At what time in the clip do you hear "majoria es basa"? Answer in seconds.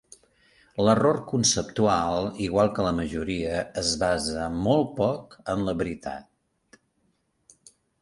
3.01-4.49